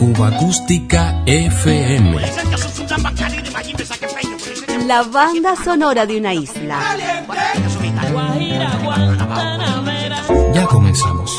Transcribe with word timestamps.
Cuba 0.00 0.28
Acústica 0.28 1.22
FM. 1.26 2.16
La 4.86 5.02
banda 5.02 5.54
sonora 5.62 6.06
de 6.06 6.16
una 6.16 6.32
isla. 6.32 6.78
Ya 10.54 10.64
comenzamos. 10.64 11.36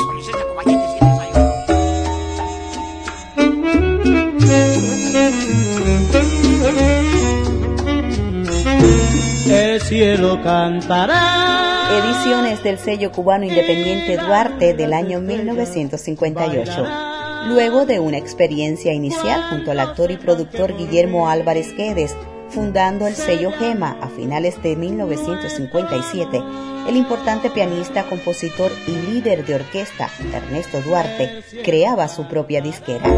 El 9.50 9.82
cielo 9.82 10.40
cantará. 10.44 11.50
Ediciones 11.98 12.62
del 12.62 12.78
sello 12.78 13.12
cubano 13.12 13.46
independiente 13.46 14.18
Duarte 14.18 14.76
del 14.76 14.94
año 14.94 15.20
1958. 15.20 17.11
Luego 17.48 17.86
de 17.86 18.00
una 18.00 18.18
experiencia 18.18 18.94
inicial 18.94 19.44
junto 19.50 19.72
al 19.72 19.80
actor 19.80 20.12
y 20.12 20.18
productor 20.18 20.78
Guillermo 20.78 21.28
Álvarez 21.28 21.76
Guedes, 21.76 22.16
fundando 22.50 23.08
el 23.08 23.16
sello 23.16 23.52
Gema 23.52 23.98
a 24.02 24.10
finales 24.10 24.62
de 24.62 24.76
1957, 24.76 26.42
el 26.88 26.98
importante 26.98 27.50
pianista, 27.50 28.04
compositor 28.04 28.72
y 28.88 28.92
líder 28.92 29.46
de 29.46 29.56
orquesta 29.56 30.10
Ernesto 30.34 30.82
Duarte 30.82 31.44
creaba 31.64 32.08
su 32.08 32.28
propia 32.28 32.62
disquera. 32.62 33.10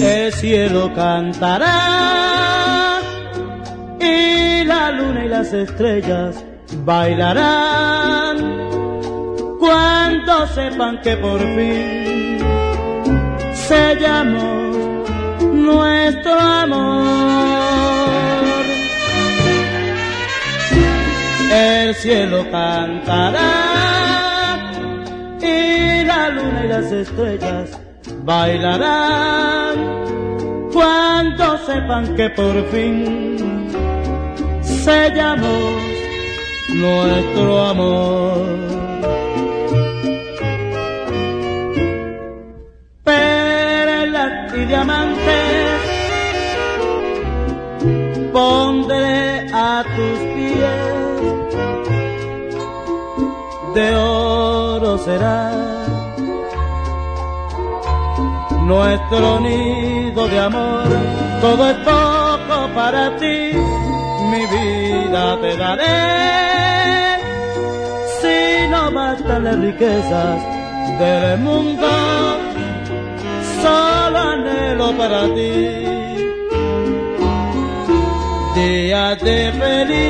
El 0.00 0.32
cielo 0.32 0.92
cantará 0.94 2.27
las 5.38 5.52
estrellas 5.52 6.44
bailarán 6.84 8.36
cuando 9.60 10.48
sepan 10.48 11.00
que 11.00 11.16
por 11.16 11.38
fin 11.54 12.38
sellamos 13.52 15.08
nuestro 15.52 16.40
amor. 16.64 16.88
El 21.52 21.94
cielo 21.94 22.44
cantará 22.50 23.52
y 25.40 26.04
la 26.04 26.30
luna 26.30 26.64
y 26.64 26.68
las 26.68 26.90
estrellas 26.90 27.78
bailarán 28.24 29.76
cuando 30.72 31.58
sepan 31.58 32.16
que 32.16 32.28
por 32.30 32.56
fin 32.72 33.27
sellamos 34.88 35.74
nuestro 36.74 37.60
amor. 37.72 38.38
Perlas 43.04 44.54
y 44.54 44.64
diamantes 44.64 45.80
pondré 48.32 49.46
a 49.52 49.84
tus 49.94 50.18
pies, 50.34 50.80
de 53.74 53.88
oro 53.94 54.96
será 55.06 55.42
nuestro 58.72 59.40
nido 59.40 60.28
de 60.28 60.38
amor, 60.38 60.88
todo 61.42 61.70
es 61.72 61.76
poco 61.78 62.56
para 62.74 63.16
ti, 63.18 63.52
te 65.10 65.56
daré. 65.56 67.18
Si 68.20 68.68
no 68.68 68.90
bastan 68.90 69.44
las 69.44 69.58
riquezas 69.58 70.42
del 70.98 71.38
mundo, 71.38 71.88
solo 73.62 74.18
anhelo 74.18 74.92
para 74.96 75.22
ti. 75.34 75.84
Día 78.54 79.14
de 79.16 79.52
felicidad, 79.52 80.07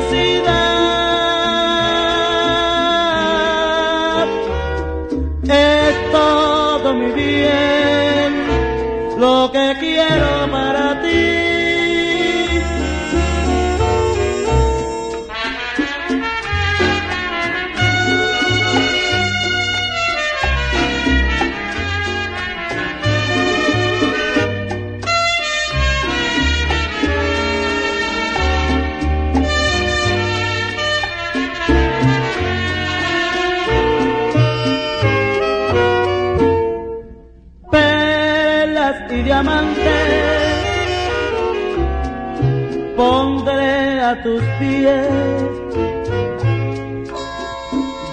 a 44.09 44.23
tus 44.23 44.43
pies, 44.59 45.07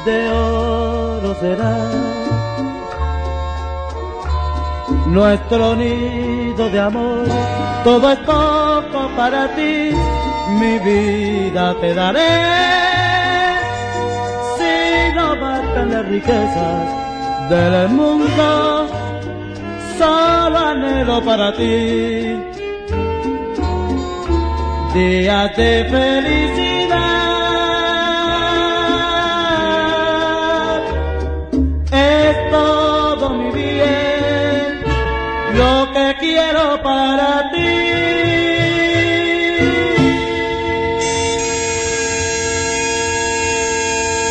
de 0.06 0.30
oro 0.30 1.34
será. 1.40 1.78
Nuestro 5.08 5.76
nido 5.76 6.70
de 6.70 6.80
amor, 6.80 7.28
todo 7.86 8.12
es 8.12 8.20
poco 8.20 9.10
para 9.16 9.48
ti, 9.56 9.92
mi 10.60 10.80
vida 10.80 11.76
te 11.80 11.94
daré, 11.94 12.36
si 14.58 15.16
no 15.16 15.28
bastan 15.40 15.92
las 15.94 16.06
riquezas 16.08 17.50
del 17.50 17.90
mundo, 17.90 18.90
solo 19.98 20.58
anhelo 20.58 21.24
para 21.24 21.56
ti. 21.56 22.55
Día 24.96 25.52
de 25.58 25.84
felicidad, 25.90 27.20
es 31.92 32.50
todo 32.50 33.30
mi 33.32 33.52
bien, 33.52 34.84
lo 35.54 35.92
que 35.92 36.16
quiero 36.22 36.82
para 36.82 37.52
ti. 37.52 37.58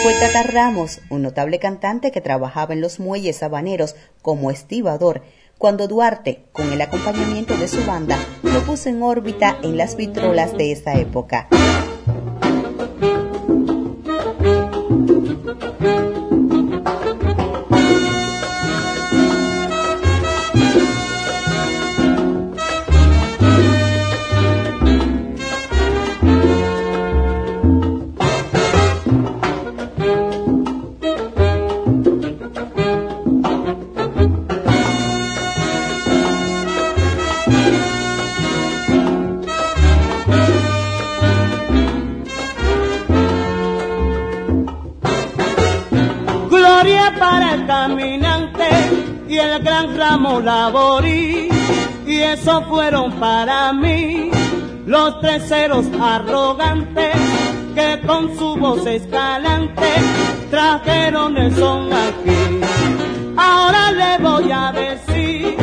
Fue 0.02 0.14
Tata 0.14 0.44
Ramos, 0.44 1.02
un 1.10 1.20
notable 1.20 1.58
cantante 1.58 2.10
que 2.10 2.22
trabajaba 2.22 2.72
en 2.72 2.80
los 2.80 3.00
muelles 3.00 3.42
habaneros 3.42 3.96
como 4.22 4.50
estibador, 4.50 5.20
cuando 5.58 5.88
Duarte, 5.88 6.44
con 6.52 6.72
el 6.72 6.80
acompañamiento 6.80 7.56
de 7.56 7.68
su 7.68 7.84
banda, 7.84 8.18
lo 8.42 8.60
puso 8.62 8.88
en 8.88 9.02
órbita 9.02 9.56
en 9.62 9.76
las 9.76 9.96
vitrolas 9.96 10.56
de 10.56 10.72
esa 10.72 10.94
época. 10.94 11.48
Laborí. 50.44 51.48
Y 52.06 52.20
eso 52.20 52.62
fueron 52.68 53.12
para 53.12 53.72
mí 53.72 54.30
los 54.86 55.20
tres 55.20 55.48
ceros 55.48 55.86
arrogantes 56.00 57.16
que 57.74 58.00
con 58.06 58.36
su 58.36 58.54
voz 58.56 58.86
escalante 58.86 59.88
trajeron 60.50 61.36
el 61.38 61.54
son 61.54 61.90
aquí. 61.92 62.60
Ahora 63.36 63.90
le 63.90 64.22
voy 64.22 64.52
a 64.52 64.72
decir 64.72 65.56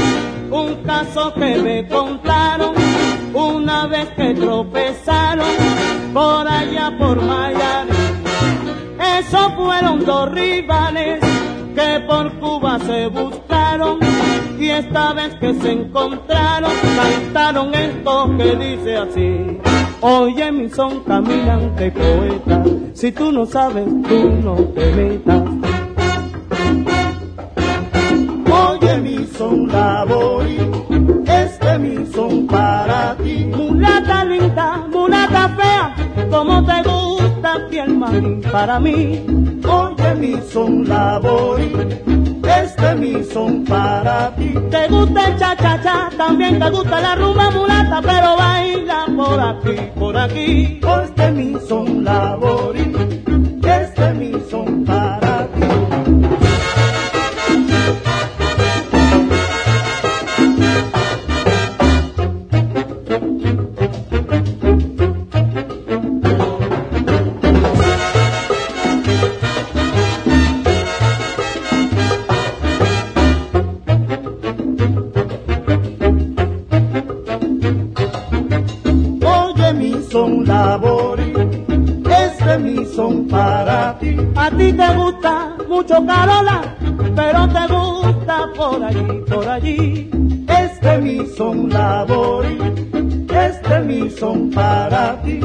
un 0.50 0.76
caso 0.84 1.34
que 1.36 1.56
me 1.58 1.88
contaron 1.88 2.74
una 3.34 3.88
vez 3.88 4.10
que 4.18 4.34
tropezaron 4.34 5.48
por 6.14 6.48
allá 6.48 6.92
por 6.98 7.22
Miami. 7.22 7.92
Esos 9.20 9.54
fueron 9.56 10.04
dos 10.06 10.32
rivales 10.32 11.20
que 11.76 12.04
por 12.08 12.34
Cuba 12.40 12.80
se 12.80 13.08
buscaron 13.08 14.00
y 14.62 14.70
esta 14.70 15.14
vez 15.14 15.34
que 15.40 15.56
se 15.56 15.72
encontraron 15.72 16.72
cantaron 16.96 17.74
esto 17.74 18.30
que 18.38 18.56
dice 18.56 18.98
así. 18.98 19.60
Oye 20.02 20.52
mi 20.52 20.70
son 20.70 21.00
caminante 21.04 21.92
poeta, 21.92 22.64
si 22.94 23.12
tú 23.12 23.32
no 23.32 23.46
sabes 23.48 23.86
tú 23.86 24.30
no 24.44 24.56
te 24.76 24.92
metas. 24.94 25.44
Oye 28.52 28.98
mi 29.00 29.26
son 29.26 29.68
labori, 29.68 30.60
este 31.28 31.80
mi 31.80 32.06
son 32.06 32.46
para 32.46 33.16
ti. 33.16 33.46
Mulata 33.46 34.26
linda, 34.26 34.86
mulata 34.92 35.50
fea, 35.58 35.96
como 36.30 36.64
te 36.64 36.84
gusta 36.88 37.68
piel 37.68 37.96
maní 37.96 38.42
para 38.52 38.80
mí. 38.80 39.26
Oye 39.68 40.16
mi 40.16 40.36
son 40.52 40.88
labori, 40.88 41.72
este 42.44 42.96
mi 42.96 43.24
son 43.24 43.66
para 43.66 44.36
ti. 44.36 44.54
Te 44.70 44.88
gusta 44.88 45.28
el 45.28 45.38
cha 45.38 45.56
cha 45.56 45.82
cha, 45.82 46.10
también 46.18 46.60
te 46.60 46.70
gusta 46.70 47.00
la 47.02 47.16
rumba 47.16 47.52
mulata, 47.52 48.02
pero 48.02 48.36
baila 48.38 49.06
por 49.16 49.40
aquí, 49.40 49.78
por 49.96 50.18
aquí. 50.18 50.80
Este 51.04 51.32
mi 51.32 51.56
son 51.68 52.04
labori, 52.04 52.92
este 53.64 54.14
mi 54.14 54.32
son 54.50 54.71
mucho 86.12 86.22
Carola, 86.22 86.76
pero 87.16 87.48
te 87.48 87.74
gusta 87.74 88.50
por 88.56 88.84
allí, 88.84 89.06
por 89.28 89.48
allí. 89.48 90.10
Este 90.48 90.98
mi 90.98 91.26
son 91.38 91.70
labori, 91.70 92.58
este 93.48 93.80
mi 93.82 94.10
son 94.10 94.50
para 94.52 95.22
ti. 95.22 95.40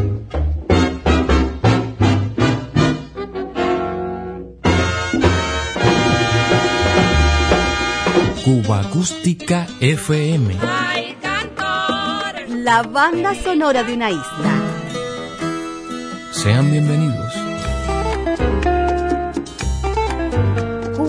Cuba 8.44 8.80
Acústica 8.80 9.66
FM. 9.80 10.54
La 12.64 12.82
banda 12.82 13.34
sonora 13.34 13.82
de 13.82 13.94
una 13.94 14.10
isla. 14.10 14.52
Sean 16.32 16.70
bienvenidos. 16.70 17.45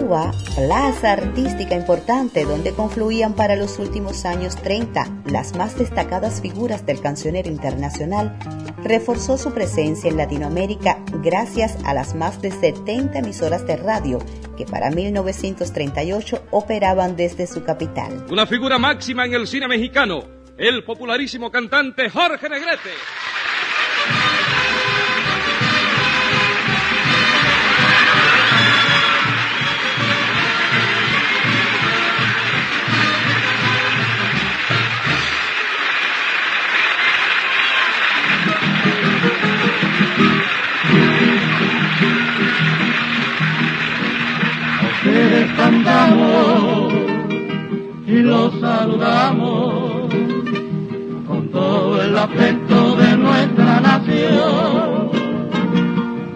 Plaza 0.07 1.11
artística 1.11 1.75
importante 1.75 2.45
donde 2.45 2.71
confluían 2.71 3.33
para 3.33 3.57
los 3.57 3.77
últimos 3.77 4.23
años 4.23 4.55
30 4.55 5.23
las 5.25 5.57
más 5.57 5.77
destacadas 5.77 6.41
figuras 6.41 6.85
del 6.85 7.01
cancionero 7.01 7.49
internacional, 7.49 8.39
reforzó 8.83 9.37
su 9.37 9.53
presencia 9.53 10.09
en 10.09 10.15
Latinoamérica 10.15 11.03
gracias 11.21 11.77
a 11.83 11.93
las 11.93 12.15
más 12.15 12.41
de 12.41 12.51
70 12.51 13.19
emisoras 13.19 13.67
de 13.67 13.75
radio 13.75 14.19
que 14.55 14.65
para 14.65 14.91
1938 14.91 16.45
operaban 16.51 17.17
desde 17.17 17.45
su 17.45 17.65
capital. 17.65 18.27
Una 18.29 18.45
figura 18.45 18.79
máxima 18.79 19.25
en 19.25 19.33
el 19.33 19.45
cine 19.45 19.67
mexicano, 19.67 20.23
el 20.57 20.85
popularísimo 20.85 21.51
cantante 21.51 22.09
Jorge 22.09 22.47
Negrete. 22.47 22.91
Cantamos 45.55 46.93
y 48.07 48.19
los 48.19 48.59
saludamos 48.59 50.13
con 51.27 51.49
todo 51.51 52.01
el 52.01 52.17
afecto 52.17 52.95
de 52.95 53.17
nuestra 53.17 53.79
nación. 53.81 55.11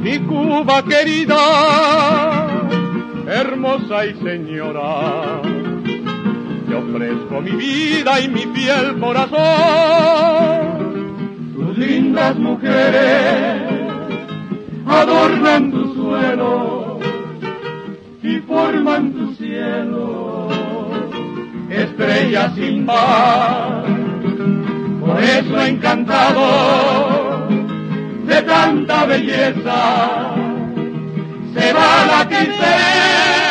Mi 0.02 0.20
Cuba 0.20 0.84
querida, 0.84 2.48
hermosa 3.28 4.06
y 4.06 4.14
señora, 4.16 5.42
te 6.68 6.76
ofrezco 6.76 7.42
mi 7.42 7.52
vida 7.52 8.20
y 8.20 8.28
mi 8.28 8.46
fiel 8.54 9.00
corazón. 9.00 9.40
Tus 11.56 11.78
lindas 11.78 12.38
mujeres 12.38 13.62
adornan 14.86 15.72
tu 15.72 15.94
suelo 15.94 16.81
forman 18.52 19.14
tu 19.14 19.34
cielo, 19.36 20.50
estrellas 21.70 22.54
sin 22.56 22.86
par. 22.86 23.86
Por 25.00 25.24
eso 25.24 25.62
encantado 25.62 26.48
de 28.28 28.42
tanta 28.42 29.06
belleza, 29.06 29.80
se 31.54 31.74
va 31.74 31.92
la 32.12 32.28
tristeza 32.28 33.51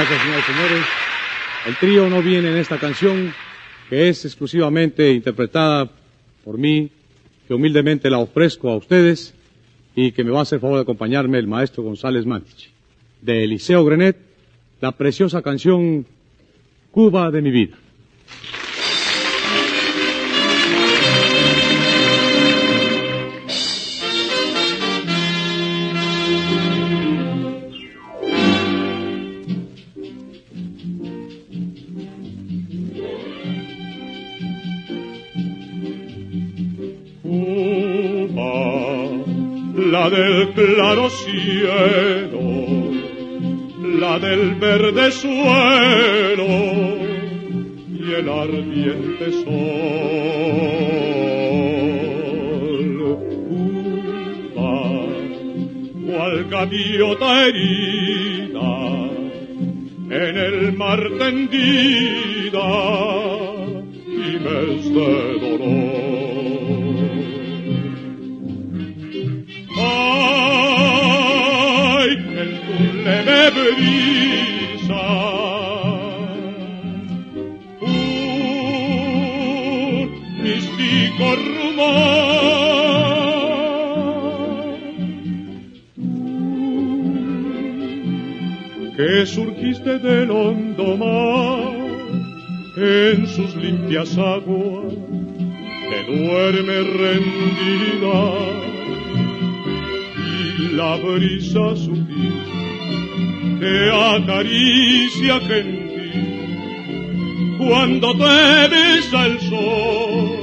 gracias, 0.00 0.22
señores 0.22 0.44
y 0.48 0.52
señores. 0.52 0.86
El 1.66 1.76
trío 1.76 2.08
no 2.08 2.22
viene 2.22 2.50
en 2.50 2.56
esta 2.56 2.78
canción, 2.78 3.34
que 3.90 4.08
es 4.08 4.24
exclusivamente 4.24 5.12
interpretada 5.12 5.90
por 6.42 6.56
mí, 6.56 6.90
que 7.46 7.52
humildemente 7.52 8.08
la 8.08 8.18
ofrezco 8.18 8.70
a 8.70 8.76
ustedes 8.76 9.34
y 9.94 10.12
que 10.12 10.24
me 10.24 10.30
va 10.30 10.38
a 10.38 10.42
hacer 10.42 10.58
favor 10.58 10.76
de 10.76 10.82
acompañarme 10.82 11.38
el 11.38 11.46
maestro 11.46 11.82
González 11.82 12.24
Mantich. 12.24 12.70
De 13.20 13.44
Eliseo 13.44 13.84
Grenet, 13.84 14.16
la 14.80 14.92
preciosa 14.92 15.42
canción 15.42 16.06
Cuba 16.90 17.30
de 17.30 17.42
mi 17.42 17.50
vida. 17.50 17.76
La 39.90 40.08
del 40.08 40.50
claro 40.50 41.10
cielo, 41.10 42.40
la 43.98 44.18
del 44.20 44.54
verde 44.54 45.10
suelo 45.10 46.46
y 47.88 48.12
el 48.12 48.28
ardiente 48.28 49.32
sol. 49.32 49.50
Cuba, 54.54 54.74
cual 56.06 56.44
gaviota 56.48 57.48
herida, 57.48 58.70
en 60.08 60.36
el 60.36 60.72
mar 60.74 61.00
tendida, 61.18 62.68
y 64.06 64.38
mes 64.44 64.84
de 64.94 65.38
dolor. 65.40 65.99
Del 89.98 90.30
hondo 90.30 90.96
mar 90.96 91.74
en 92.76 93.26
sus 93.26 93.54
limpias 93.56 94.16
aguas, 94.16 94.94
te 95.90 96.04
duerme 96.12 96.82
rendida 96.82 98.18
y 100.16 100.74
la 100.74 100.96
brisa 100.96 101.76
sutil 101.76 102.50
te 103.60 103.90
acaricia 103.90 105.40
gentil 105.40 106.40
cuando 107.58 108.12
te 108.16 108.68
besa 108.68 109.26
el 109.26 109.40
sol 109.40 110.40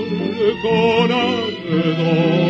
con 0.62 1.12
alrededor. 1.12 2.48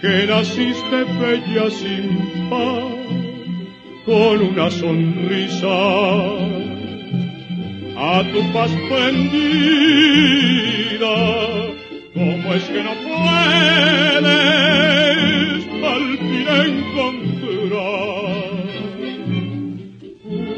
Que 0.00 0.26
naciste 0.26 1.04
bella 1.20 1.70
sin 1.70 2.06
par, 2.48 2.82
con 4.06 4.42
una 4.42 4.70
sonrisa 4.70 5.78
a 7.96 8.22
tu 8.32 8.40
paz 8.52 8.70
prendida, 8.88 9.56
¿cómo 12.14 12.54
es 12.54 12.64
que 12.64 12.82
no 12.82 12.94
puedes 13.06 14.28
al 15.94 16.18
fin 16.18 16.48
encontrar 16.68 17.72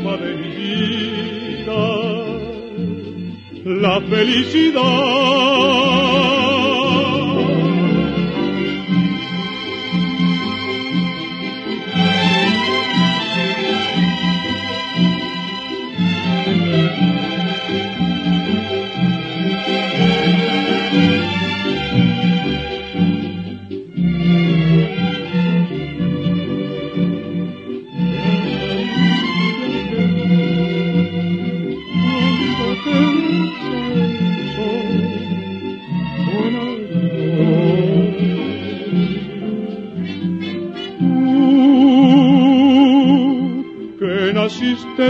una 0.00 0.14
de 0.18 0.30
mi 0.36 0.50
vida, 0.60 1.82
la 3.64 3.96
felicidad? 4.02 5.99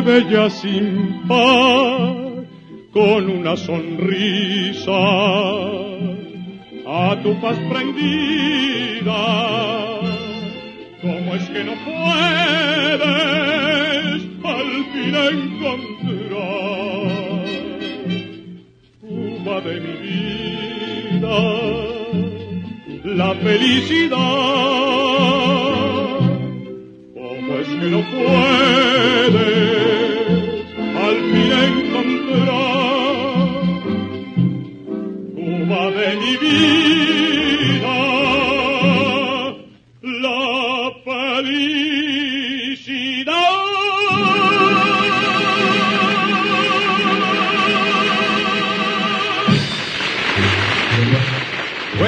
Bella 0.00 0.50
sin 0.50 1.26
par, 1.28 2.46
con 2.92 3.30
una 3.30 3.56
sonrisa 3.56 4.90
a 6.86 7.16
tu 7.22 7.40
paz 7.40 7.58
prendida. 7.70 9.22
¿Cómo 11.02 11.34
es 11.34 11.48
que 11.48 11.64
no 11.64 11.72
puedes 11.84 13.10
al 14.44 14.84
fin 14.92 15.14
encontrar 15.32 16.40
uva 19.02 19.60
de 19.62 19.80
mi 19.80 19.94
vida, 20.06 21.38
la 23.04 23.34
felicidad? 23.36 24.18
¿Cómo 27.14 27.50
es 27.60 27.68
que 27.68 27.88
no 27.90 28.00
puedes 28.10 29.69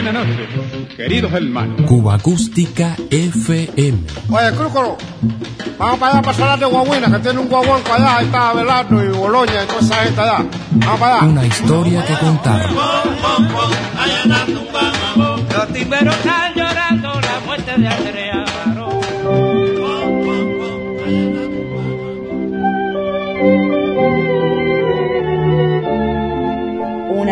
Buenas 0.02 0.26
noches, 0.26 0.96
queridos 0.96 1.32
hermanos. 1.32 1.82
Cuba 1.86 2.14
Acústica 2.14 2.96
FM. 3.08 3.98
Oye, 4.30 4.52
Crúcolo, 4.56 4.98
vamos 5.78 5.98
para 6.00 6.12
allá 6.14 6.22
para 6.22 6.36
Solar 6.36 6.58
de 6.58 6.66
Guaguina, 6.66 7.08
que 7.08 7.18
tiene 7.20 7.38
un 7.38 7.48
guaguanco 7.48 7.92
allá, 7.92 8.16
ahí 8.16 8.26
está 8.26 8.50
Abelardo 8.50 9.04
y 9.04 9.08
Boloña 9.08 9.62
y 9.62 9.66
toda 9.66 9.80
esa 9.80 9.94
gente 10.04 10.20
allá. 10.20 10.44
Vamos 10.72 11.00
para 11.00 11.14
allá. 11.18 11.24
Una 11.26 11.46
historia 11.46 12.04
que 12.04 12.14
contar. 12.14 12.70
Los 15.52 15.68
timberos 15.72 16.16
están 16.16 16.54
llorando 16.54 17.20
la 17.20 17.40
muerte 17.46 17.72
de 17.78 17.88
Andrea 17.88 18.41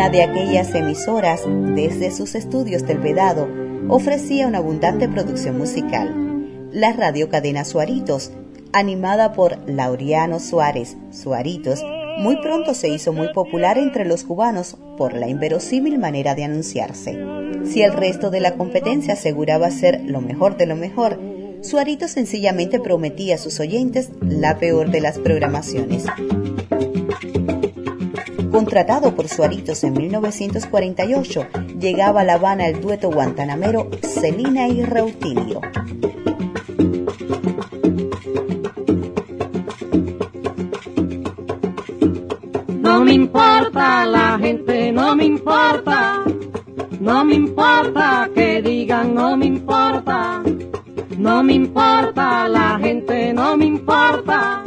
De 0.09 0.23
aquellas 0.23 0.75
emisoras, 0.75 1.41
desde 1.47 2.11
sus 2.11 2.35
estudios 2.35 2.85
del 2.85 2.97
Vedado, 2.97 3.47
ofrecía 3.87 4.45
una 4.45 4.57
abundante 4.57 5.07
producción 5.07 5.57
musical. 5.57 6.69
La 6.73 6.91
radio 6.91 7.29
cadena 7.29 7.63
Suaritos, 7.63 8.31
animada 8.73 9.31
por 9.31 9.57
Laureano 9.69 10.39
Suárez, 10.39 10.97
Suaritos, 11.11 11.81
muy 12.17 12.35
pronto 12.41 12.73
se 12.73 12.89
hizo 12.89 13.13
muy 13.13 13.31
popular 13.31 13.77
entre 13.77 14.03
los 14.03 14.25
cubanos 14.25 14.75
por 14.97 15.13
la 15.13 15.29
inverosímil 15.29 15.97
manera 15.97 16.35
de 16.35 16.43
anunciarse. 16.43 17.17
Si 17.63 17.81
el 17.81 17.93
resto 17.93 18.31
de 18.31 18.41
la 18.41 18.55
competencia 18.55 19.13
aseguraba 19.13 19.71
ser 19.71 20.01
lo 20.03 20.19
mejor 20.19 20.57
de 20.57 20.65
lo 20.65 20.75
mejor, 20.75 21.19
Suaritos 21.61 22.11
sencillamente 22.11 22.81
prometía 22.81 23.35
a 23.35 23.37
sus 23.37 23.61
oyentes 23.61 24.09
la 24.19 24.57
peor 24.57 24.89
de 24.91 24.99
las 24.99 25.19
programaciones. 25.19 26.05
Contratado 28.51 29.15
por 29.15 29.27
Suaritos 29.29 29.83
en 29.83 29.93
1948, 29.93 31.47
llegaba 31.79 32.21
a 32.21 32.23
La 32.23 32.33
Habana 32.33 32.67
el 32.67 32.81
dueto 32.81 33.09
guantanamero 33.09 33.89
Celina 34.01 34.67
y 34.67 34.83
Reutilio. 34.83 35.61
No 42.67 43.05
me 43.05 43.13
importa 43.13 44.05
la 44.05 44.37
gente, 44.37 44.91
no 44.91 45.15
me 45.15 45.25
importa. 45.25 46.23
No 46.99 47.25
me 47.25 47.35
importa 47.35 48.29
que 48.35 48.61
digan, 48.61 49.15
no 49.15 49.37
me 49.37 49.45
importa. 49.45 50.43
No 51.17 51.41
me 51.41 51.53
importa 51.53 52.47
la 52.47 52.77
gente, 52.79 53.33
no 53.33 53.55
me 53.57 53.65
importa. 53.65 54.61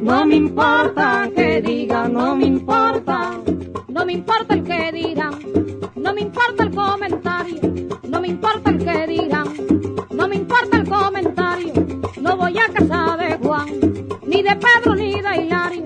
No 0.00 0.26
me 0.26 0.36
importa 0.36 1.30
que 1.36 1.62
digan, 1.62 2.12
no 2.12 2.34
me 2.34 2.46
importa. 2.46 3.01
No 4.02 4.06
me 4.06 4.14
importa 4.14 4.54
el 4.54 4.64
que 4.64 4.90
dirán, 4.90 5.38
no 5.94 6.12
me 6.12 6.22
importa 6.22 6.64
el 6.64 6.74
comentario, 6.74 7.60
no 8.02 8.20
me 8.20 8.26
importa 8.26 8.70
el 8.70 8.78
que 8.78 9.06
dirán, 9.06 9.46
no 10.10 10.26
me 10.26 10.34
importa 10.34 10.76
el 10.78 10.88
comentario. 10.88 11.72
No 12.20 12.36
voy 12.36 12.58
a 12.58 12.66
casa 12.72 13.16
de 13.16 13.38
Juan, 13.38 13.68
ni 14.26 14.42
de 14.42 14.56
Pedro 14.56 14.96
ni 14.96 15.12
de 15.12 15.42
Hilario. 15.42 15.84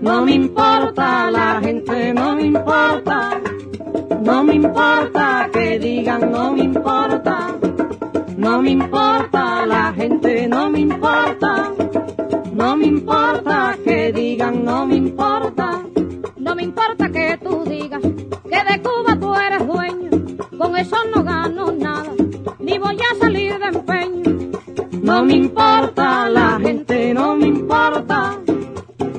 No 0.00 0.24
me 0.24 0.32
importa 0.32 1.30
la 1.30 1.60
gente, 1.62 2.12
no 2.12 2.34
me 2.34 2.42
importa. 2.42 3.40
No 4.20 4.42
me 4.42 4.54
importa 4.56 5.48
que 5.52 5.78
digan, 5.78 6.32
no 6.32 6.52
me 6.54 6.64
importa. 6.64 7.54
No 8.36 8.62
me 8.62 8.70
importa 8.72 9.64
la 9.64 9.92
gente, 9.92 10.48
no 10.48 10.70
me 10.70 10.80
importa. 10.80 11.72
No 12.52 12.76
me 12.76 12.86
importa 12.86 13.78
que 13.84 14.12
digan, 14.12 14.64
no 14.64 14.86
me 14.86 14.96
importa. 14.96 15.87
Con 20.58 20.76
eso 20.76 20.96
no 21.14 21.22
gano 21.22 21.70
nada, 21.70 22.12
ni 22.58 22.78
voy 22.78 22.96
a 22.96 23.18
salir 23.18 23.58
de 23.58 23.66
empeño. 23.66 24.50
No 25.02 25.24
me 25.24 25.34
importa 25.34 26.28
la 26.28 26.58
gente, 26.60 27.14
no 27.14 27.36
me 27.36 27.46
importa. 27.46 28.36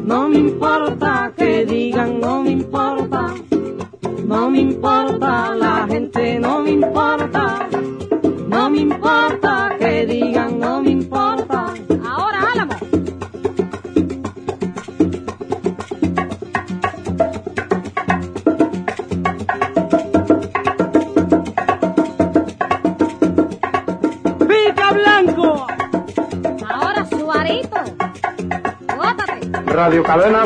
No 0.03 0.27
me 0.27 0.37
importa 0.37 1.31
que 1.37 1.65
digan, 1.65 2.19
no 2.19 2.43
me 2.43 2.51
importa. 2.51 3.33
No 4.25 4.49
me 4.49 4.59
importa 4.59 5.55
la 5.55 5.87
gente, 5.87 6.39
no 6.39 6.59
me 6.59 6.71
importa. 6.71 7.69
No 8.47 8.69
me 8.69 8.79
importa 8.79 9.68
Radio 29.79 30.03
Cadena 30.03 30.43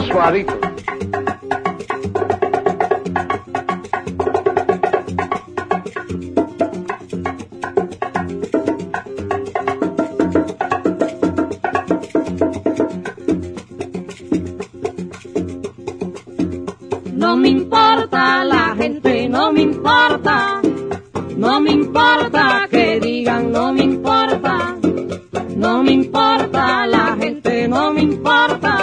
No 17.11 17.35
me 17.35 17.49
importa 17.49 18.43
la 18.43 18.75
gente, 18.77 19.27
no 19.29 19.51
me 19.51 19.61
importa, 19.61 20.61
no 21.37 21.59
me 21.59 21.71
importa 21.71 22.67
que 22.69 22.99
digan, 22.99 23.51
no 23.51 23.73
me 23.73 23.81
importa, 23.81 24.75
no 25.57 25.81
me 25.81 25.91
importa 25.91 26.85
la 26.85 27.17
gente, 27.19 27.67
no 27.67 27.91
me 27.93 28.01
importa. 28.01 28.82